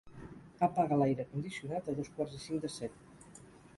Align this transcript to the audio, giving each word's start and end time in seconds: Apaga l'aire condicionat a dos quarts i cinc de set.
Apaga 0.67 0.97
l'aire 1.01 1.25
condicionat 1.33 1.91
a 1.93 1.97
dos 1.99 2.09
quarts 2.17 2.37
i 2.39 2.43
cinc 2.47 2.65
de 2.67 2.73
set. 2.77 3.45